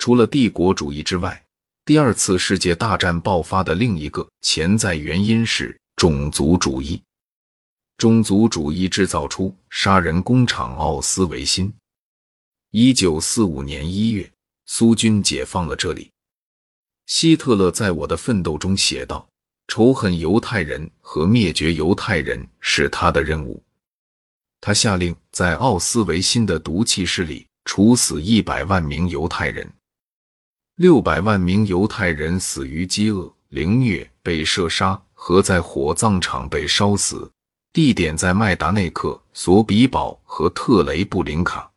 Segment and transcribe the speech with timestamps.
[0.00, 1.44] 除了帝国主义之外，
[1.84, 7.02] 第二次世界大战爆发的另一个潜在原因是种族主义。
[7.98, 11.70] 种族主义制造出杀人工厂奥斯维辛。
[12.70, 14.32] 一九四五年一月，
[14.64, 16.10] 苏军解放了这里。
[17.04, 19.28] 希特勒在我的奋斗中写道
[19.68, 23.62] ：“仇恨犹太人和灭绝犹太人是他的任务。”
[24.62, 29.70] 他下令在奥斯维辛的毒气室里处死一百万名犹太人，
[30.80, 37.30] 六百万名犹太人死于饥饿、凌虐、被射杀和在火葬场被烧死。
[37.70, 41.70] 地点在麦达内克、索比堡和特雷布林卡。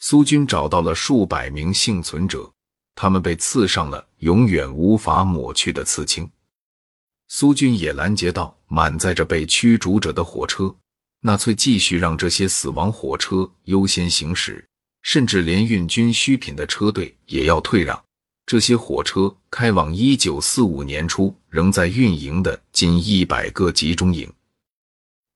[0.00, 2.50] 苏军找到了数百名幸存者，
[2.96, 6.28] 他们被刺上了永远无法抹去的刺青。
[7.28, 10.74] 苏军也拦截到满载着被驱逐者的火车，
[11.20, 14.68] 纳粹继续让这些死亡火车优先行驶，
[15.02, 18.02] 甚至连运军需品的车队也要退让。
[18.46, 24.30] 这些火车开往一九四五年初仍在运营的近一百个集中营。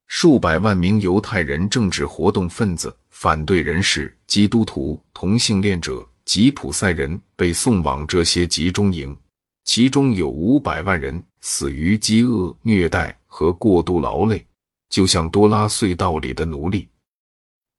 [0.09, 9.17] 数百万名犹太人政治活动分子、反对人士、基督徒、同性恋者、吉普赛人被送往这些集中营，
[9.65, 14.45] 其中有五百万人死于饥饿、虐待和过度劳累，
[14.89, 16.89] 就像多拉隧道里的奴隶。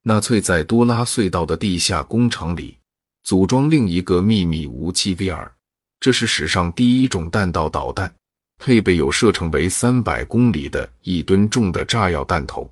[0.03, 2.77] 纳粹在多拉隧道的地下工厂里
[3.23, 5.51] 组装另一个秘密武器 V 二，
[5.99, 8.13] 这是史上第一种弹道导弹。
[8.59, 12.67] 配备有射程为三百公里的一吨重的炸药弹头。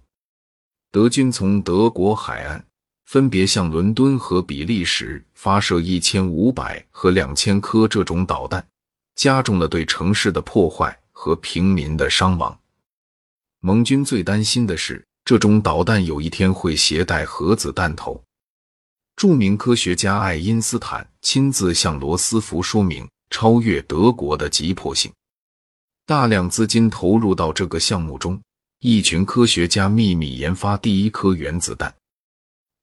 [0.91, 2.65] 德军从德国海岸
[3.05, 8.65] 分别向伦敦和比利时发射一千五百和两千颗这种导弹，
[9.15, 12.59] 加重了对城市的破坏和平民的伤亡。
[13.59, 18.23] 盟军最担心的是，这种导弹有一天会携带核子弹头。
[19.15, 25.11] 著名科学家爱因斯坦亲自向罗斯福说明超越德国的急迫性。
[26.05, 28.39] 大量资金投入到这个项目中，
[28.81, 31.91] 一群科学家秘密研发第一颗原子弹。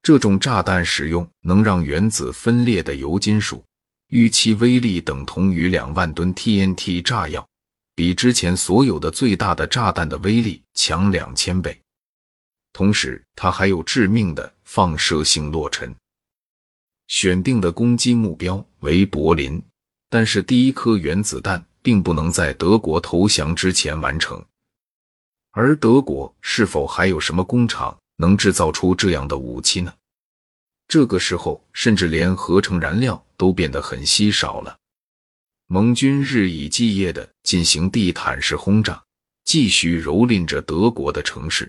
[0.03, 3.63] 这种炸弹使用能让原子分裂的铀金属，
[4.09, 7.47] 预期威力等同于两万吨 TNT 炸药，
[7.95, 11.81] 比之前所有的最大的炸弹的威力强两千倍。
[12.73, 15.95] 同时，它还有致命的放射性落尘。
[17.09, 19.63] 选定的攻击目标为柏林，
[20.09, 21.65] 但是第一颗原子弹。
[21.85, 24.41] 并不能在德国投降之前完成，
[25.51, 29.93] 而德国是否还有什么工厂能制造出这样的武器呢？
[30.87, 34.79] 这个时候，甚至连合成燃料都变得很稀少了。
[35.67, 39.03] 盟军日以继夜地进行地毯式轰炸，
[39.45, 41.69] 继续蹂躏着德国的城市。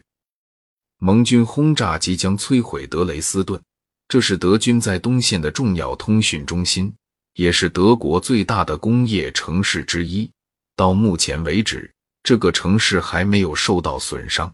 [1.03, 3.61] 盟军轰炸即将摧毁德累斯顿，
[4.07, 6.93] 这是德军在东线的重要通讯中心。
[7.33, 10.31] 也是德国最大的工业城市之一。
[10.77, 11.91] 到目前为止，
[12.23, 14.49] 这个城市还没有受到损伤。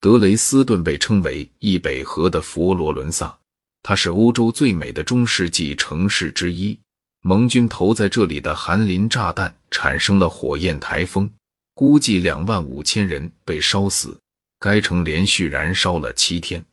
[0.00, 3.36] 德雷斯顿被称为“易北河的佛罗伦萨”，
[3.82, 6.78] 它是欧洲最美的中世纪城市之一。
[7.22, 11.28] 盟军投在这里的含磷炸弹产生了火焰台风，
[11.74, 14.16] 估计两万五千人被烧死。
[14.60, 16.64] 该城连续燃烧了七天。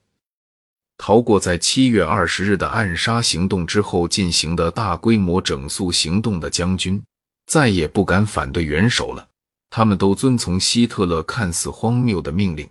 [0.97, 7.01] 逃过在七月二十日的暗杀行动之后进行的大规模整肃行动的将军，
[7.45, 9.27] 再也不敢反对元首了。
[9.69, 12.67] 他们都遵从希特勒看似荒谬的命令，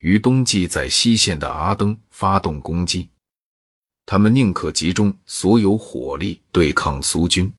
[0.00, 3.08] 于冬季在西线的阿登发动攻击。
[4.04, 7.52] 他们宁可集中所有火力对抗苏军。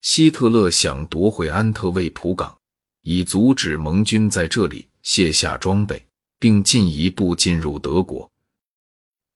[0.00, 2.56] 希特勒想夺回安特卫普港，
[3.02, 6.02] 以阻止盟军在这里卸下装备，
[6.40, 8.28] 并进一步进入德国。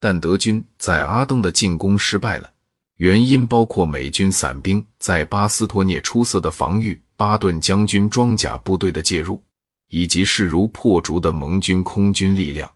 [0.01, 2.53] 但德军在阿登的进攻失败了，
[2.97, 9.43] 原因包括美军伞兵在巴斯托涅出色的防御、巴顿将军装甲部队的介入，
[9.89, 12.71] 以及势如破竹的盟军空军力量。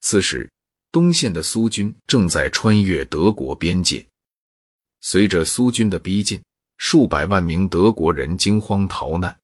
[0.00, 0.50] 此时，
[0.92, 4.06] 东线的苏军正在穿越德国边界。
[5.00, 6.40] 随着苏军的逼近，
[6.78, 9.39] 数百万名德国人惊慌逃难，